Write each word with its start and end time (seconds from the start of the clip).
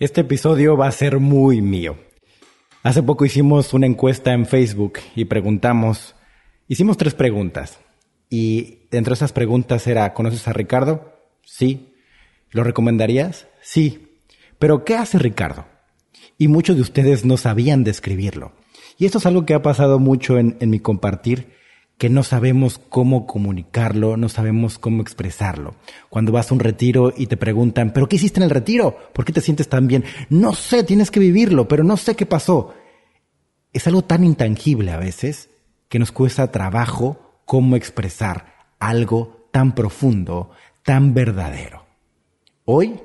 Este 0.00 0.22
episodio 0.22 0.76
va 0.76 0.88
a 0.88 0.92
ser 0.92 1.20
muy 1.20 1.62
mío. 1.62 1.96
Hace 2.82 3.00
poco 3.04 3.24
hicimos 3.24 3.72
una 3.74 3.86
encuesta 3.86 4.32
en 4.32 4.44
Facebook 4.44 4.94
y 5.14 5.26
preguntamos, 5.26 6.16
hicimos 6.66 6.96
tres 6.96 7.14
preguntas. 7.14 7.78
Y 8.28 8.88
dentro 8.90 9.12
de 9.12 9.14
esas 9.14 9.32
preguntas 9.32 9.86
era, 9.86 10.12
¿conoces 10.12 10.48
a 10.48 10.52
Ricardo? 10.52 11.16
Sí. 11.44 11.94
¿Lo 12.50 12.64
recomendarías? 12.64 13.46
Sí. 13.62 14.18
Pero 14.58 14.84
¿qué 14.84 14.96
hace 14.96 15.20
Ricardo? 15.20 15.64
Y 16.38 16.48
muchos 16.48 16.74
de 16.74 16.82
ustedes 16.82 17.24
no 17.24 17.36
sabían 17.36 17.84
describirlo. 17.84 18.50
Y 18.98 19.06
esto 19.06 19.18
es 19.18 19.26
algo 19.26 19.46
que 19.46 19.54
ha 19.54 19.62
pasado 19.62 20.00
mucho 20.00 20.38
en, 20.38 20.56
en 20.58 20.70
mi 20.70 20.80
compartir 20.80 21.54
que 21.98 22.08
no 22.08 22.22
sabemos 22.22 22.80
cómo 22.88 23.26
comunicarlo, 23.26 24.16
no 24.16 24.28
sabemos 24.28 24.78
cómo 24.78 25.00
expresarlo. 25.00 25.76
Cuando 26.10 26.32
vas 26.32 26.50
a 26.50 26.54
un 26.54 26.60
retiro 26.60 27.12
y 27.16 27.26
te 27.26 27.36
preguntan, 27.36 27.92
¿pero 27.92 28.08
qué 28.08 28.16
hiciste 28.16 28.40
en 28.40 28.44
el 28.44 28.50
retiro? 28.50 28.96
¿Por 29.12 29.24
qué 29.24 29.32
te 29.32 29.40
sientes 29.40 29.68
tan 29.68 29.86
bien? 29.86 30.04
No 30.28 30.54
sé, 30.54 30.82
tienes 30.82 31.10
que 31.10 31.20
vivirlo, 31.20 31.68
pero 31.68 31.84
no 31.84 31.96
sé 31.96 32.16
qué 32.16 32.26
pasó. 32.26 32.74
Es 33.72 33.86
algo 33.86 34.02
tan 34.02 34.24
intangible 34.24 34.92
a 34.92 34.98
veces 34.98 35.50
que 35.88 35.98
nos 35.98 36.12
cuesta 36.12 36.50
trabajo 36.50 37.40
cómo 37.44 37.76
expresar 37.76 38.54
algo 38.78 39.48
tan 39.52 39.74
profundo, 39.74 40.50
tan 40.82 41.14
verdadero. 41.14 41.84
Hoy 42.64 43.00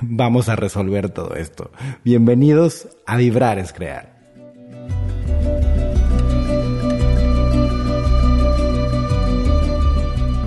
vamos 0.00 0.48
a 0.48 0.56
resolver 0.56 1.10
todo 1.10 1.34
esto. 1.34 1.70
Bienvenidos 2.04 2.88
a 3.06 3.16
Vibrar 3.16 3.58
es 3.58 3.72
Crear. 3.72 4.11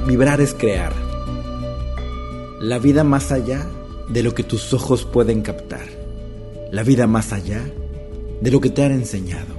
Vibrar 0.07 0.39
es 0.39 0.53
crear. 0.53 0.93
La 2.59 2.77
vida 2.77 3.03
más 3.03 3.31
allá 3.31 3.65
de 4.07 4.21
lo 4.21 4.35
que 4.35 4.43
tus 4.43 4.71
ojos 4.71 5.03
pueden 5.03 5.41
captar. 5.41 5.87
La 6.71 6.83
vida 6.83 7.07
más 7.07 7.33
allá 7.33 7.61
de 8.39 8.51
lo 8.51 8.61
que 8.61 8.69
te 8.69 8.83
han 8.83 8.91
enseñado. 8.91 9.55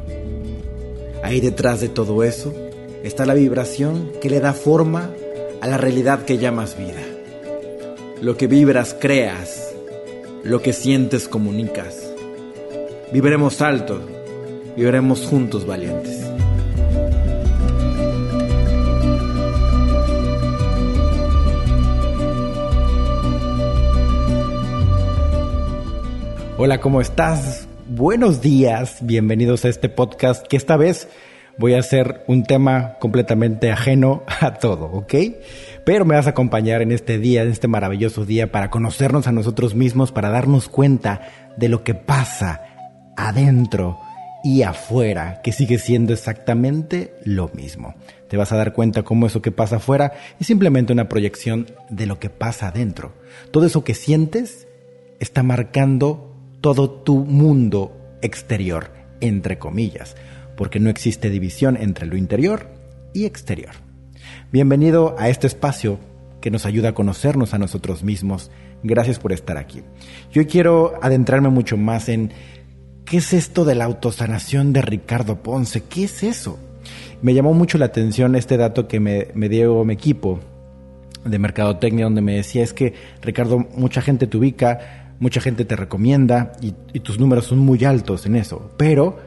Ahí 1.24 1.40
detrás 1.40 1.80
de 1.80 1.88
todo 1.88 2.22
eso 2.22 2.54
está 3.02 3.26
la 3.26 3.34
vibración 3.34 4.12
que 4.22 4.30
le 4.30 4.38
da 4.38 4.52
forma 4.52 5.10
a 5.60 5.66
la 5.66 5.78
realidad 5.78 6.24
que 6.24 6.38
llamas 6.38 6.78
vida. 6.78 7.02
Lo 8.20 8.36
que 8.36 8.46
vibras 8.46 8.96
creas, 8.98 9.74
lo 10.44 10.62
que 10.62 10.72
sientes 10.72 11.26
comunicas. 11.26 12.12
Viviremos 13.12 13.60
alto, 13.62 14.00
viviremos 14.76 15.26
juntos 15.26 15.66
valientes. 15.66 16.35
Hola, 26.58 26.80
¿cómo 26.80 27.02
estás? 27.02 27.68
Buenos 27.86 28.40
días, 28.40 29.00
bienvenidos 29.02 29.66
a 29.66 29.68
este 29.68 29.90
podcast 29.90 30.46
que 30.46 30.56
esta 30.56 30.78
vez 30.78 31.06
voy 31.58 31.74
a 31.74 31.80
hacer 31.80 32.24
un 32.28 32.44
tema 32.44 32.94
completamente 32.98 33.70
ajeno 33.70 34.22
a 34.40 34.54
todo, 34.54 34.86
¿ok? 34.86 35.14
Pero 35.84 36.06
me 36.06 36.14
vas 36.14 36.26
a 36.26 36.30
acompañar 36.30 36.80
en 36.80 36.92
este 36.92 37.18
día, 37.18 37.42
en 37.42 37.50
este 37.50 37.68
maravilloso 37.68 38.24
día, 38.24 38.52
para 38.52 38.70
conocernos 38.70 39.26
a 39.26 39.32
nosotros 39.32 39.74
mismos, 39.74 40.12
para 40.12 40.30
darnos 40.30 40.70
cuenta 40.70 41.28
de 41.58 41.68
lo 41.68 41.84
que 41.84 41.92
pasa 41.92 42.62
adentro 43.18 43.98
y 44.42 44.62
afuera, 44.62 45.42
que 45.42 45.52
sigue 45.52 45.78
siendo 45.78 46.14
exactamente 46.14 47.12
lo 47.22 47.48
mismo. 47.48 47.96
Te 48.28 48.38
vas 48.38 48.50
a 48.52 48.56
dar 48.56 48.72
cuenta 48.72 49.02
cómo 49.02 49.26
eso 49.26 49.42
que 49.42 49.52
pasa 49.52 49.76
afuera 49.76 50.14
es 50.40 50.46
simplemente 50.46 50.94
una 50.94 51.10
proyección 51.10 51.66
de 51.90 52.06
lo 52.06 52.18
que 52.18 52.30
pasa 52.30 52.68
adentro. 52.68 53.12
Todo 53.50 53.66
eso 53.66 53.84
que 53.84 53.92
sientes 53.92 54.66
está 55.20 55.42
marcando 55.42 56.32
todo 56.66 56.90
tu 56.90 57.18
mundo 57.18 57.96
exterior, 58.22 58.90
entre 59.20 59.56
comillas, 59.56 60.16
porque 60.56 60.80
no 60.80 60.90
existe 60.90 61.30
división 61.30 61.76
entre 61.76 62.06
lo 62.08 62.16
interior 62.16 62.66
y 63.14 63.24
exterior. 63.24 63.70
Bienvenido 64.50 65.14
a 65.16 65.28
este 65.28 65.46
espacio 65.46 66.00
que 66.40 66.50
nos 66.50 66.66
ayuda 66.66 66.88
a 66.88 66.94
conocernos 66.94 67.54
a 67.54 67.58
nosotros 67.58 68.02
mismos. 68.02 68.50
Gracias 68.82 69.20
por 69.20 69.32
estar 69.32 69.58
aquí. 69.58 69.84
Yo 70.32 70.44
quiero 70.48 70.94
adentrarme 71.02 71.50
mucho 71.50 71.76
más 71.76 72.08
en 72.08 72.32
qué 73.04 73.18
es 73.18 73.32
esto 73.32 73.64
de 73.64 73.76
la 73.76 73.84
autosanación 73.84 74.72
de 74.72 74.82
Ricardo 74.82 75.44
Ponce, 75.44 75.84
qué 75.84 76.02
es 76.02 76.24
eso. 76.24 76.58
Me 77.22 77.32
llamó 77.32 77.54
mucho 77.54 77.78
la 77.78 77.86
atención 77.86 78.34
este 78.34 78.56
dato 78.56 78.88
que 78.88 78.98
me, 78.98 79.28
me 79.34 79.48
dio 79.48 79.84
mi 79.84 79.94
equipo 79.94 80.40
de 81.24 81.38
mercadotecnia 81.38 82.06
donde 82.06 82.22
me 82.22 82.34
decía 82.34 82.64
es 82.64 82.72
que 82.72 82.94
Ricardo, 83.22 83.68
mucha 83.76 84.02
gente 84.02 84.26
te 84.26 84.36
ubica 84.36 85.05
mucha 85.18 85.40
gente 85.40 85.64
te 85.64 85.76
recomienda 85.76 86.52
y, 86.60 86.72
tus 87.00 87.18
números 87.18 87.46
son 87.46 87.58
muy 87.58 87.84
altos 87.84 88.26
en 88.26 88.36
eso, 88.36 88.70
pero 88.76 89.18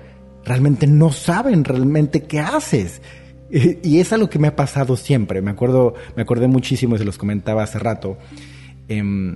realmente 0.43 0.87
no 0.87 1.11
saben 1.11 1.63
realmente 1.63 2.23
qué 2.23 2.39
haces. 2.39 3.01
Y, 3.51 3.99
es 3.99 4.13
algo 4.13 4.29
que 4.29 4.37
me 4.37 4.47
ha 4.47 4.55
pasado 4.55 4.95
siempre. 4.95 5.41
Me 5.41 5.49
acuerdo, 5.49 5.95
me 6.15 6.21
acordé 6.21 6.47
muchísimo, 6.47 6.95
y 6.95 6.99
se 6.99 7.05
los 7.05 7.17
comentaba 7.17 7.63
hace 7.63 7.79
rato, 7.79 8.19
em, 8.87 9.35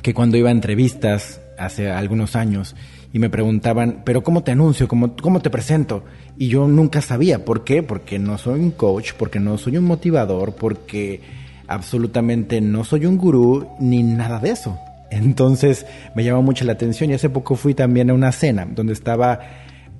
que 0.00 0.14
cuando 0.14 0.36
iba 0.36 0.48
a 0.48 0.52
entrevistas 0.52 1.40
hace 1.58 1.90
algunos 1.90 2.36
años 2.36 2.76
y 3.12 3.18
me 3.18 3.28
preguntaban, 3.28 4.02
pero 4.04 4.22
¿cómo 4.22 4.44
te 4.44 4.52
anuncio? 4.52 4.86
¿Cómo, 4.86 5.16
¿Cómo 5.16 5.40
te 5.40 5.50
presento? 5.50 6.04
Y 6.38 6.48
yo 6.48 6.68
nunca 6.68 7.00
sabía. 7.00 7.44
¿Por 7.44 7.64
qué? 7.64 7.82
Porque 7.82 8.20
no 8.20 8.38
soy 8.38 8.60
un 8.60 8.70
coach, 8.70 9.12
porque 9.18 9.40
no 9.40 9.58
soy 9.58 9.78
un 9.78 9.84
motivador, 9.84 10.54
porque 10.54 11.20
absolutamente 11.66 12.60
no 12.60 12.84
soy 12.84 13.06
un 13.06 13.16
gurú, 13.16 13.68
ni 13.80 14.02
nada 14.02 14.38
de 14.38 14.50
eso. 14.50 14.78
Entonces 15.10 15.86
me 16.14 16.24
llamó 16.24 16.42
mucho 16.42 16.64
la 16.64 16.72
atención 16.72 17.10
y 17.10 17.14
hace 17.14 17.30
poco 17.30 17.56
fui 17.56 17.74
también 17.74 18.10
a 18.10 18.14
una 18.14 18.32
cena 18.32 18.66
donde 18.66 18.92
estaba 18.92 19.40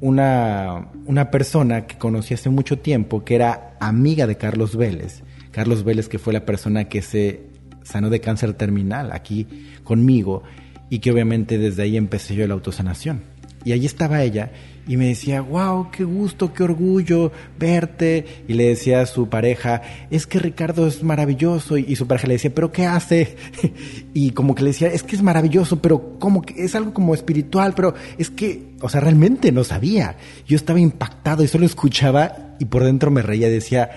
una, 0.00 0.88
una 1.06 1.30
persona 1.30 1.86
que 1.86 1.96
conocí 1.96 2.34
hace 2.34 2.50
mucho 2.50 2.78
tiempo 2.78 3.24
que 3.24 3.36
era 3.36 3.76
amiga 3.80 4.26
de 4.26 4.36
Carlos 4.36 4.76
Vélez. 4.76 5.22
Carlos 5.50 5.84
Vélez 5.84 6.08
que 6.08 6.18
fue 6.18 6.32
la 6.32 6.44
persona 6.44 6.84
que 6.88 7.02
se 7.02 7.42
sanó 7.82 8.10
de 8.10 8.20
cáncer 8.20 8.52
terminal 8.54 9.12
aquí 9.12 9.46
conmigo 9.84 10.42
y 10.90 10.98
que 10.98 11.10
obviamente 11.10 11.58
desde 11.58 11.82
ahí 11.82 11.96
empecé 11.96 12.34
yo 12.34 12.46
la 12.46 12.54
autosanación. 12.54 13.22
Y 13.66 13.72
allí 13.72 13.84
estaba 13.84 14.22
ella 14.22 14.52
y 14.86 14.96
me 14.96 15.08
decía, 15.08 15.40
wow, 15.40 15.90
qué 15.90 16.04
gusto, 16.04 16.54
qué 16.54 16.62
orgullo 16.62 17.32
verte. 17.58 18.44
Y 18.46 18.54
le 18.54 18.68
decía 18.68 19.00
a 19.00 19.06
su 19.06 19.28
pareja, 19.28 19.82
es 20.08 20.28
que 20.28 20.38
Ricardo 20.38 20.86
es 20.86 21.02
maravilloso. 21.02 21.76
Y, 21.76 21.96
su 21.96 22.06
pareja 22.06 22.28
le 22.28 22.34
decía, 22.34 22.54
pero 22.54 22.70
¿qué 22.70 22.86
hace? 22.86 23.34
y 24.14 24.30
como 24.30 24.54
que 24.54 24.62
le 24.62 24.70
decía, 24.70 24.86
es 24.86 25.02
que 25.02 25.16
es 25.16 25.22
maravilloso, 25.22 25.82
pero 25.82 26.16
como 26.20 26.42
que 26.42 26.64
es 26.64 26.76
algo 26.76 26.94
como 26.94 27.12
espiritual, 27.12 27.74
pero 27.74 27.94
es 28.18 28.30
que, 28.30 28.74
o 28.80 28.88
sea, 28.88 29.00
realmente 29.00 29.50
no 29.50 29.64
sabía. 29.64 30.16
Yo 30.46 30.54
estaba 30.54 30.78
impactado 30.78 31.42
y 31.42 31.48
solo 31.48 31.66
escuchaba 31.66 32.54
y 32.60 32.66
por 32.66 32.84
dentro 32.84 33.10
me 33.10 33.22
reía 33.22 33.48
decía, 33.48 33.90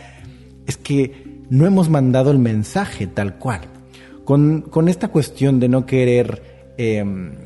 es 0.66 0.78
que 0.78 1.44
no 1.52 1.68
hemos 1.68 1.90
mandado 1.90 2.32
el 2.32 2.40
mensaje 2.40 3.06
tal 3.06 3.38
cual. 3.38 3.62
Con, 4.26 4.62
con 4.62 4.90
esta 4.90 5.10
cuestión 5.10 5.60
de 5.60 5.70
no 5.70 5.86
querer... 5.86 6.74
Eh, 6.80 7.46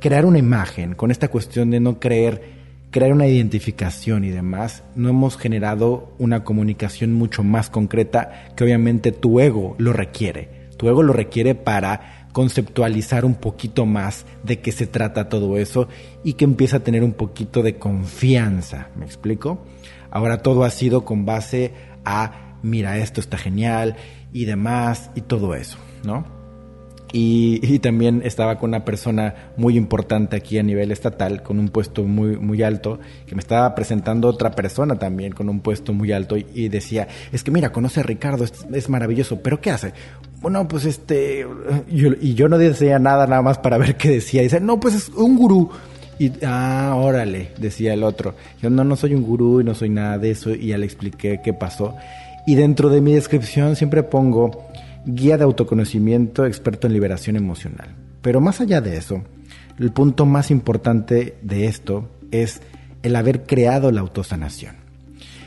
crear 0.00 0.24
una 0.24 0.38
imagen, 0.38 0.94
con 0.94 1.10
esta 1.10 1.28
cuestión 1.28 1.70
de 1.70 1.80
no 1.80 1.98
creer, 2.00 2.58
crear 2.90 3.12
una 3.12 3.26
identificación 3.26 4.24
y 4.24 4.30
demás, 4.30 4.82
no 4.94 5.08
hemos 5.08 5.36
generado 5.36 6.14
una 6.18 6.44
comunicación 6.44 7.12
mucho 7.12 7.42
más 7.44 7.70
concreta 7.70 8.52
que 8.56 8.64
obviamente 8.64 9.12
tu 9.12 9.40
ego 9.40 9.74
lo 9.78 9.92
requiere. 9.92 10.68
Tu 10.76 10.88
ego 10.88 11.02
lo 11.02 11.12
requiere 11.12 11.54
para 11.54 12.28
conceptualizar 12.32 13.24
un 13.24 13.34
poquito 13.34 13.84
más 13.84 14.24
de 14.44 14.60
qué 14.60 14.70
se 14.70 14.86
trata 14.86 15.28
todo 15.28 15.58
eso 15.58 15.88
y 16.22 16.34
que 16.34 16.44
empiece 16.44 16.76
a 16.76 16.84
tener 16.84 17.02
un 17.02 17.12
poquito 17.12 17.62
de 17.62 17.78
confianza. 17.78 18.88
¿Me 18.96 19.04
explico? 19.04 19.64
Ahora 20.10 20.38
todo 20.38 20.64
ha 20.64 20.70
sido 20.70 21.04
con 21.04 21.26
base 21.26 21.72
a, 22.04 22.56
mira, 22.62 22.98
esto 22.98 23.20
está 23.20 23.38
genial 23.38 23.96
y 24.32 24.44
demás 24.44 25.10
y 25.14 25.22
todo 25.22 25.54
eso, 25.54 25.78
¿no? 26.04 26.37
Y, 27.12 27.78
también 27.78 28.22
estaba 28.24 28.58
con 28.58 28.70
una 28.70 28.84
persona 28.84 29.52
muy 29.56 29.76
importante 29.76 30.36
aquí 30.36 30.58
a 30.58 30.62
nivel 30.62 30.90
estatal, 30.92 31.42
con 31.42 31.58
un 31.58 31.68
puesto 31.68 32.02
muy, 32.04 32.36
muy 32.36 32.62
alto, 32.62 32.98
que 33.26 33.34
me 33.34 33.40
estaba 33.40 33.74
presentando 33.74 34.28
otra 34.28 34.50
persona 34.50 34.98
también 34.98 35.32
con 35.32 35.48
un 35.48 35.60
puesto 35.60 35.92
muy 35.92 36.12
alto 36.12 36.36
y, 36.36 36.68
decía, 36.68 37.08
es 37.32 37.42
que 37.42 37.50
mira, 37.50 37.72
conoce 37.72 38.00
a 38.00 38.02
Ricardo, 38.02 38.44
es, 38.44 38.88
maravilloso, 38.88 39.40
pero 39.42 39.60
¿qué 39.60 39.70
hace? 39.70 39.92
Bueno, 40.40 40.66
pues 40.68 40.84
este, 40.84 41.46
y 41.90 42.34
yo 42.34 42.48
no 42.48 42.58
decía 42.58 42.98
nada 42.98 43.26
nada 43.26 43.42
más 43.42 43.58
para 43.58 43.78
ver 43.78 43.96
qué 43.96 44.10
decía. 44.10 44.42
Dice, 44.42 44.60
no, 44.60 44.78
pues 44.78 44.94
es 44.94 45.08
un 45.10 45.36
gurú. 45.36 45.70
Y, 46.18 46.32
ah, 46.44 46.94
órale, 46.96 47.50
decía 47.58 47.94
el 47.94 48.02
otro. 48.02 48.34
Yo 48.60 48.70
no, 48.70 48.84
no 48.84 48.96
soy 48.96 49.14
un 49.14 49.22
gurú 49.22 49.60
y 49.60 49.64
no 49.64 49.74
soy 49.74 49.88
nada 49.88 50.18
de 50.18 50.32
eso. 50.32 50.50
Y 50.50 50.68
ya 50.68 50.78
le 50.78 50.84
expliqué 50.84 51.40
qué 51.42 51.52
pasó. 51.52 51.94
Y 52.46 52.54
dentro 52.54 52.88
de 52.88 53.00
mi 53.00 53.12
descripción 53.12 53.76
siempre 53.76 54.02
pongo 54.02 54.67
guía 55.08 55.38
de 55.38 55.44
autoconocimiento, 55.44 56.44
experto 56.44 56.86
en 56.86 56.92
liberación 56.92 57.36
emocional. 57.36 57.96
Pero 58.20 58.40
más 58.40 58.60
allá 58.60 58.80
de 58.82 58.96
eso, 58.96 59.24
el 59.78 59.90
punto 59.90 60.26
más 60.26 60.50
importante 60.50 61.38
de 61.40 61.66
esto 61.66 62.10
es 62.30 62.60
el 63.02 63.16
haber 63.16 63.44
creado 63.44 63.90
la 63.90 64.02
autosanación. 64.02 64.76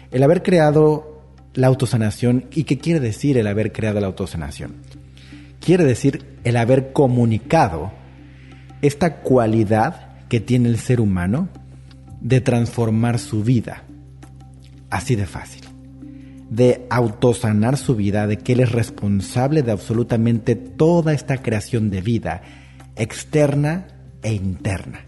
El 0.09 0.23
haber 0.23 0.41
creado 0.41 1.21
la 1.53 1.67
autosanación, 1.67 2.45
¿y 2.51 2.63
qué 2.63 2.79
quiere 2.79 2.99
decir 2.99 3.37
el 3.37 3.45
haber 3.45 3.71
creado 3.71 3.99
la 3.99 4.07
autosanación? 4.07 4.77
Quiere 5.59 5.83
decir 5.83 6.25
el 6.43 6.57
haber 6.57 6.91
comunicado 6.91 7.91
esta 8.81 9.17
cualidad 9.17 10.27
que 10.27 10.39
tiene 10.39 10.69
el 10.69 10.79
ser 10.79 10.99
humano 11.01 11.49
de 12.19 12.41
transformar 12.41 13.19
su 13.19 13.43
vida. 13.43 13.83
Así 14.89 15.15
de 15.15 15.27
fácil. 15.27 15.70
De 16.51 16.85
autosanar 16.91 17.77
su 17.77 17.95
vida, 17.95 18.27
de 18.27 18.37
que 18.37 18.53
Él 18.53 18.59
es 18.59 18.71
responsable 18.71 19.63
de 19.63 19.71
absolutamente 19.71 20.55
toda 20.55 21.13
esta 21.13 21.37
creación 21.37 21.89
de 21.89 22.01
vida, 22.01 22.43
externa 22.95 23.87
e 24.21 24.33
interna. 24.33 25.05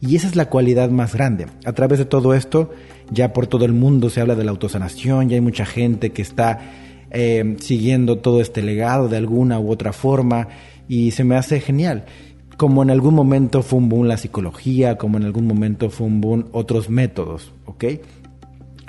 Y 0.00 0.16
esa 0.16 0.26
es 0.26 0.36
la 0.36 0.50
cualidad 0.50 0.90
más 0.90 1.14
grande. 1.14 1.46
A 1.64 1.72
través 1.72 1.98
de 1.98 2.06
todo 2.06 2.34
esto, 2.34 2.70
ya 3.10 3.32
por 3.32 3.46
todo 3.46 3.64
el 3.64 3.72
mundo 3.72 4.10
se 4.10 4.20
habla 4.20 4.34
de 4.34 4.44
la 4.44 4.50
autosanación, 4.50 5.28
ya 5.28 5.36
hay 5.36 5.40
mucha 5.40 5.66
gente 5.66 6.10
que 6.10 6.22
está 6.22 6.58
eh, 7.10 7.56
siguiendo 7.60 8.18
todo 8.18 8.40
este 8.40 8.62
legado 8.62 9.08
de 9.08 9.16
alguna 9.16 9.58
u 9.58 9.70
otra 9.70 9.92
forma 9.92 10.48
y 10.88 11.10
se 11.10 11.24
me 11.24 11.36
hace 11.36 11.60
genial. 11.60 12.04
Como 12.56 12.82
en 12.82 12.90
algún 12.90 13.14
momento 13.14 13.62
fue 13.62 13.78
un 13.78 13.88
boom 13.88 14.06
la 14.06 14.16
psicología, 14.16 14.96
como 14.96 15.18
en 15.18 15.24
algún 15.24 15.46
momento 15.46 15.90
fue 15.90 16.06
un 16.06 16.20
boom 16.20 16.46
otros 16.52 16.88
métodos, 16.88 17.52
¿ok? 17.64 17.84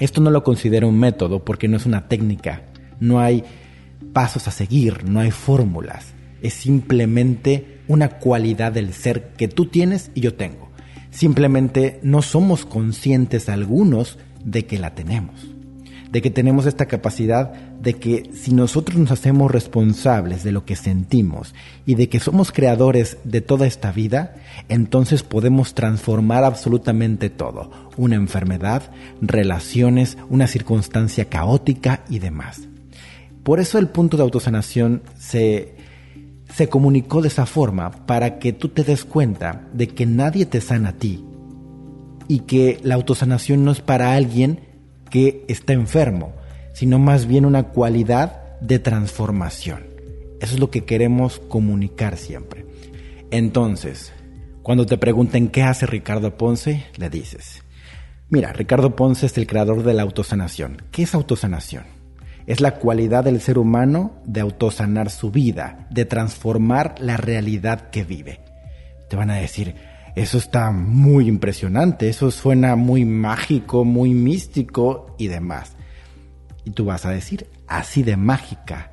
Esto 0.02 0.20
no 0.20 0.32
lo 0.32 0.44
considero 0.44 0.88
un 0.88 1.00
método 1.00 1.46
porque 1.46 1.68
no 1.68 1.78
es 1.78 1.86
una 1.86 2.08
técnica, 2.08 2.64
no 3.00 3.20
hay 3.20 3.44
pasos 4.14 4.48
a 4.48 4.52
seguir, 4.52 5.08
no 5.08 5.20
hay 5.20 5.30
fórmulas, 5.30 6.08
es 6.42 6.56
simplemente 6.56 7.82
una 7.88 8.10
cualidad 8.18 8.72
del 8.72 8.94
ser 8.94 9.34
que 9.38 9.48
tú 9.48 9.68
tienes 9.68 10.10
y 10.16 10.22
yo 10.22 10.34
tengo. 10.34 10.72
Simplemente 11.12 12.00
no 12.02 12.24
somos 12.24 12.66
conscientes 12.66 13.48
algunos 13.48 14.18
de 14.44 14.66
que 14.66 14.80
la 14.80 14.96
tenemos 14.96 15.51
de 16.12 16.22
que 16.22 16.30
tenemos 16.30 16.66
esta 16.66 16.88
capacidad 16.88 17.54
de 17.54 17.94
que 17.94 18.32
si 18.34 18.54
nosotros 18.54 18.98
nos 18.98 19.12
hacemos 19.12 19.50
responsables 19.50 20.44
de 20.44 20.52
lo 20.52 20.66
que 20.66 20.76
sentimos 20.76 21.56
y 21.86 21.96
de 21.96 22.10
que 22.10 22.20
somos 22.20 22.52
creadores 22.52 23.18
de 23.24 23.40
toda 23.40 23.66
esta 23.66 23.92
vida, 23.94 24.36
entonces 24.68 25.24
podemos 25.24 25.74
transformar 25.74 26.44
absolutamente 26.44 27.30
todo, 27.30 27.72
una 27.96 28.16
enfermedad, 28.16 28.92
relaciones, 29.22 30.18
una 30.30 30.48
circunstancia 30.48 31.26
caótica 31.26 32.04
y 32.10 32.20
demás. 32.20 32.68
Por 33.44 33.62
eso 33.62 33.80
el 33.80 33.88
punto 33.88 34.18
de 34.18 34.24
autosanación 34.24 35.04
se, 35.18 35.76
se 36.54 36.68
comunicó 36.68 37.22
de 37.22 37.30
esa 37.30 37.46
forma, 37.46 37.90
para 38.06 38.38
que 38.38 38.52
tú 38.52 38.68
te 38.68 38.84
des 38.84 39.06
cuenta 39.06 39.68
de 39.74 39.88
que 39.88 40.06
nadie 40.06 40.46
te 40.46 40.60
sana 40.60 40.90
a 40.90 40.94
ti 40.94 41.24
y 42.28 42.40
que 42.40 42.80
la 42.84 42.96
autosanación 42.96 43.64
no 43.64 43.72
es 43.72 43.80
para 43.80 44.14
alguien 44.14 44.71
que 45.12 45.46
está 45.48 45.74
enfermo, 45.74 46.34
sino 46.74 46.98
más 46.98 47.28
bien 47.28 47.46
una 47.46 47.64
cualidad 47.70 48.60
de 48.62 48.80
transformación. 48.80 49.86
Eso 50.40 50.56
es 50.56 50.60
lo 50.60 50.72
que 50.72 50.86
queremos 50.86 51.40
comunicar 51.40 52.18
siempre. 52.18 52.66
Entonces, 53.30 54.12
cuando 54.64 54.88
te 54.88 54.98
pregunten 54.98 55.50
qué 55.50 55.62
hace 55.62 55.86
Ricardo 55.86 56.38
Ponce, 56.38 56.86
le 56.98 57.10
dices, 57.12 57.62
mira, 58.30 58.54
Ricardo 58.54 58.96
Ponce 58.96 59.28
es 59.28 59.38
el 59.38 59.46
creador 59.46 59.84
de 59.84 59.94
la 59.94 60.02
autosanación. 60.02 60.82
¿Qué 60.92 61.04
es 61.04 61.14
autosanación? 61.14 61.84
Es 62.48 62.60
la 62.60 62.76
cualidad 62.76 63.24
del 63.24 63.40
ser 63.40 63.60
humano 63.60 64.16
de 64.26 64.42
autosanar 64.42 65.12
su 65.12 65.30
vida, 65.30 65.88
de 65.92 66.06
transformar 66.06 66.96
la 67.00 67.18
realidad 67.18 67.92
que 67.92 68.04
vive. 68.04 68.40
Te 69.10 69.16
van 69.16 69.30
a 69.30 69.36
decir, 69.36 69.76
eso 70.16 70.38
está 70.38 70.72
muy 70.72 71.28
impresionante, 71.28 72.10
eso 72.10 72.32
suena 72.32 72.76
muy 72.76 73.06
mágico, 73.06 73.86
muy 73.86 74.14
místico 74.14 75.16
y 75.18 75.28
demás. 75.28 75.76
Y 76.66 76.72
tú 76.72 76.86
vas 76.86 77.06
a 77.06 77.12
decir, 77.12 77.48
así 77.68 78.04
de 78.04 78.18
mágica 78.18 78.92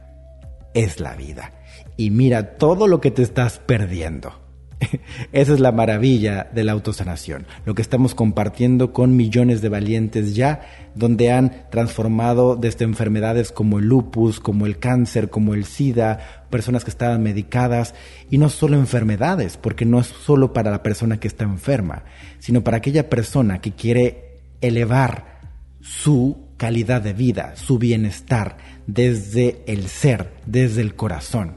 es 0.75 1.01
la 1.01 1.15
vida. 1.15 1.53
Y 1.97 2.11
mira 2.11 2.57
todo 2.57 2.87
lo 2.87 3.01
que 3.01 3.11
te 3.11 3.23
estás 3.23 3.59
perdiendo. 3.59 4.48
Esa 5.33 5.55
es 5.55 5.61
la 5.61 5.73
maravilla 5.73 6.49
de 6.53 6.65
la 6.65 6.73
autosanación, 6.73 7.47
lo 7.65 7.75
que 7.75 7.83
estamos 7.83 8.15
compartiendo 8.15 8.93
con 8.93 9.17
millones 9.17 9.61
de 9.61 9.69
valientes 9.69 10.35
ya, 10.35 10.63
donde 10.95 11.33
han 11.33 11.69
transformado 11.71 12.57
desde 12.57 12.85
enfermedades 12.85 13.53
como 13.53 13.79
el 13.79 13.87
lupus, 13.87 14.41
como 14.41 14.67
el 14.67 14.79
cáncer, 14.79 15.31
como 15.31 15.55
el 15.55 15.65
SIDA, 15.65 16.47
personas 16.51 16.85
que 16.85 16.91
estaban 16.91 17.23
medicadas, 17.23 17.95
y 18.31 18.39
no 18.39 18.49
solo 18.49 18.77
enfermedades, 18.77 19.57
porque 19.57 19.85
no 19.85 20.01
es 20.01 20.07
solo 20.07 20.53
para 20.53 20.71
la 20.71 20.83
persona 20.83 21.19
que 21.19 21.29
está 21.29 21.45
enferma, 21.45 22.05
sino 22.39 22.63
para 22.63 22.79
aquella 22.79 23.09
persona 23.09 23.61
que 23.61 23.73
quiere 23.73 24.39
elevar 24.61 25.39
su 25.81 26.49
calidad 26.57 27.03
de 27.03 27.13
vida, 27.13 27.55
su 27.57 27.79
bienestar, 27.79 28.57
desde 28.87 29.63
el 29.67 29.89
ser, 29.89 30.33
desde 30.47 30.83
el 30.83 30.95
corazón. 30.95 31.55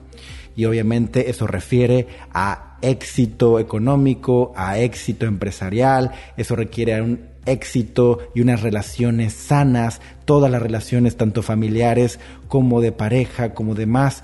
Y 0.55 0.65
obviamente 0.65 1.29
eso 1.29 1.47
refiere 1.47 2.07
a 2.33 2.70
éxito 2.81 3.59
económico, 3.59 4.53
a 4.55 4.79
éxito 4.79 5.25
empresarial, 5.25 6.11
eso 6.37 6.55
requiere 6.55 7.01
un 7.01 7.31
éxito 7.45 8.19
y 8.35 8.41
unas 8.41 8.61
relaciones 8.61 9.33
sanas, 9.33 10.01
todas 10.25 10.51
las 10.51 10.61
relaciones 10.61 11.17
tanto 11.17 11.41
familiares 11.41 12.19
como 12.47 12.81
de 12.81 12.91
pareja, 12.91 13.53
como 13.53 13.75
demás. 13.75 14.23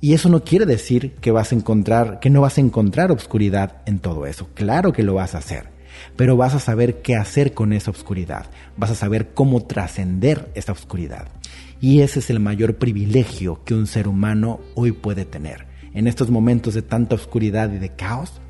Y 0.00 0.14
eso 0.14 0.28
no 0.28 0.44
quiere 0.44 0.66
decir 0.66 1.14
que 1.20 1.30
vas 1.30 1.52
a 1.52 1.56
encontrar, 1.56 2.20
que 2.20 2.30
no 2.30 2.40
vas 2.40 2.58
a 2.58 2.60
encontrar 2.60 3.10
obscuridad 3.10 3.82
en 3.86 3.98
todo 3.98 4.26
eso. 4.26 4.48
Claro 4.54 4.92
que 4.92 5.02
lo 5.02 5.14
vas 5.14 5.34
a 5.34 5.38
hacer, 5.38 5.70
pero 6.16 6.36
vas 6.36 6.54
a 6.54 6.60
saber 6.60 7.02
qué 7.02 7.16
hacer 7.16 7.52
con 7.52 7.72
esa 7.72 7.90
obscuridad. 7.90 8.46
Vas 8.76 8.90
a 8.90 8.94
saber 8.94 9.30
cómo 9.34 9.64
trascender 9.64 10.50
esa 10.54 10.72
obscuridad. 10.72 11.28
Y 11.80 12.00
ese 12.00 12.20
es 12.20 12.30
el 12.30 12.40
mayor 12.40 12.76
privilegio 12.76 13.62
que 13.64 13.74
un 13.74 13.86
ser 13.86 14.08
humano 14.08 14.60
hoy 14.74 14.92
puede 14.92 15.24
tener 15.24 15.66
en 15.98 16.06
estos 16.06 16.30
momentos 16.30 16.74
de 16.74 16.82
tanta 16.82 17.16
oscuridad 17.16 17.72
y 17.72 17.78
de 17.78 17.96
caos, 17.96 18.40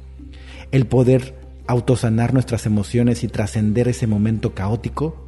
el 0.70 0.86
poder 0.86 1.34
autosanar 1.66 2.34
nuestras 2.34 2.66
emociones 2.66 3.24
y 3.24 3.28
trascender 3.28 3.88
ese 3.88 4.06
momento 4.06 4.54
caótico 4.54 5.24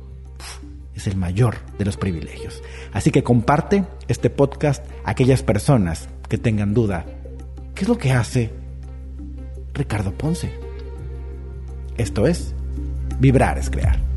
es 0.95 1.07
el 1.07 1.17
mayor 1.17 1.57
de 1.79 1.87
los 1.87 1.97
privilegios. 1.97 2.63
Así 2.93 3.11
que 3.11 3.23
comparte 3.23 3.87
este 4.07 4.29
podcast 4.29 4.85
a 5.03 5.13
aquellas 5.13 5.43
personas 5.43 6.11
que 6.29 6.37
tengan 6.37 6.75
duda. 6.75 7.07
¿Qué 7.75 7.85
es 7.85 7.89
lo 7.89 7.97
que 7.97 8.13
hace 8.13 8.51
Ricardo 9.73 10.13
Ponce? 10.13 10.53
Esto 11.97 12.27
es, 12.27 12.55
vibrar 13.19 13.57
es 13.57 13.71
crear. 13.71 14.10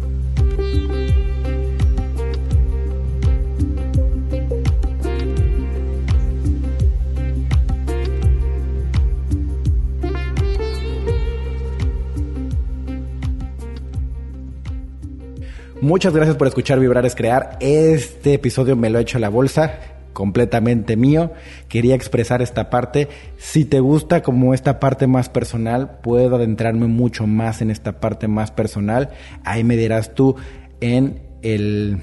Muchas 15.83 16.13
gracias 16.13 16.37
por 16.37 16.47
escuchar 16.47 16.80
Vibrar 16.80 17.06
es 17.06 17.13
Crear. 17.13 17.57
Este 17.59 18.35
episodio 18.35 18.78
me 18.78 18.90
lo 18.90 18.99
he 18.99 19.02
hecho 19.02 19.19
la 19.19 19.28
bolsa, 19.28 19.80
completamente 20.13 20.95
mío. 20.95 21.33
Quería 21.68 21.94
expresar 21.94 22.42
esta 22.42 22.69
parte. 22.69 23.09
Si 23.37 23.66
te 23.66 23.81
gusta 23.81 24.23
como 24.23 24.54
esta 24.54 24.80
parte 24.80 25.07
más 25.07 25.28
personal, 25.28 25.99
puedo 26.02 26.37
adentrarme 26.37 26.87
mucho 26.87 27.28
más 27.28 27.61
en 27.61 27.69
esta 27.69 27.99
parte 27.99 28.30
más 28.30 28.49
personal. 28.49 29.09
Ahí 29.44 29.66
me 29.66 29.75
dirás 29.75 30.16
tú 30.16 30.37
en 30.80 31.21
el 31.42 31.97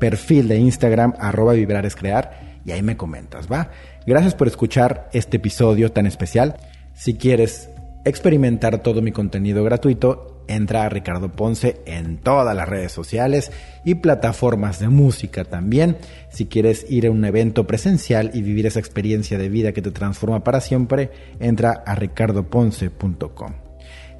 perfil 0.00 0.48
de 0.48 0.56
Instagram, 0.56 1.14
arroba 1.20 1.54
Crear, 1.96 2.58
y 2.64 2.72
ahí 2.72 2.82
me 2.82 2.96
comentas, 2.96 3.46
¿va? 3.46 3.70
Gracias 4.04 4.34
por 4.34 4.48
escuchar 4.48 5.08
este 5.12 5.36
episodio 5.36 5.92
tan 5.92 6.06
especial. 6.06 6.56
Si 6.92 7.14
quieres 7.14 7.70
experimentar 8.04 8.82
todo 8.82 9.00
mi 9.00 9.12
contenido 9.12 9.62
gratuito, 9.62 10.31
entra 10.48 10.84
a 10.84 10.88
Ricardo 10.88 11.32
Ponce 11.32 11.80
en 11.86 12.18
todas 12.18 12.54
las 12.54 12.68
redes 12.68 12.92
sociales 12.92 13.52
y 13.84 13.96
plataformas 13.96 14.78
de 14.78 14.88
música 14.88 15.44
también. 15.44 15.96
Si 16.30 16.46
quieres 16.46 16.86
ir 16.88 17.06
a 17.06 17.10
un 17.10 17.24
evento 17.24 17.66
presencial 17.66 18.30
y 18.34 18.42
vivir 18.42 18.66
esa 18.66 18.80
experiencia 18.80 19.38
de 19.38 19.48
vida 19.48 19.72
que 19.72 19.82
te 19.82 19.90
transforma 19.90 20.44
para 20.44 20.60
siempre, 20.60 21.10
entra 21.40 21.82
a 21.86 21.94
ricardoponce.com. 21.94 23.52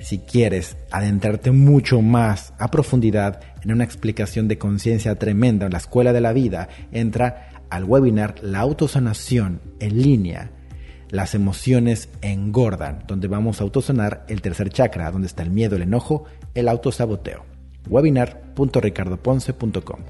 Si 0.01 0.19
quieres 0.19 0.77
adentrarte 0.91 1.53
mucho 1.53 2.03
más 2.03 2.55
a 2.59 2.71
profundidad 2.71 3.41
en 3.63 3.73
una 3.73 3.85
explicación 3.85 4.49
de 4.49 4.59
conciencia 4.59 5.15
tremenda 5.15 5.67
en 5.67 5.73
la 5.73 5.79
escuela 5.79 6.13
de 6.13 6.21
la 6.21 6.33
vida, 6.33 6.69
entra 6.91 7.51
al 7.71 7.85
webinar 7.85 8.35
La 8.43 8.59
autosanación 8.61 9.61
en 9.79 10.03
línea 10.03 10.51
las 11.13 11.37
emociones 11.37 12.09
engordan, 12.23 13.05
donde 13.07 13.29
vamos 13.29 13.61
a 13.61 13.65
autosonar 13.65 14.25
el 14.29 14.41
tercer 14.41 14.71
chakra, 14.71 15.11
donde 15.11 15.27
está 15.27 15.43
el 15.43 15.51
miedo, 15.51 15.77
el 15.77 15.83
enojo, 15.83 16.25
el 16.55 16.69
autosaboteo. 16.69 17.45
webinar.ricardoponce.com. 17.89 20.01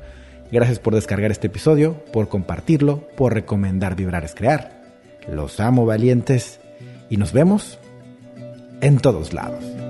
Gracias 0.53 0.79
por 0.79 0.95
descargar 0.95 1.33
este 1.33 1.49
episodio, 1.49 2.05
por 2.13 2.29
compartirlo, 2.29 3.09
por 3.17 3.35
recomendar 3.35 3.97
Vibrar 3.97 4.25
es 4.25 4.37
Crear. 4.37 4.81
Los 5.29 5.59
amo 5.59 5.87
valientes 5.87 6.61
y 7.11 7.17
nos 7.17 7.33
vemos 7.33 7.81
en 8.81 8.99
todos 8.99 9.33
lados. 9.33 9.82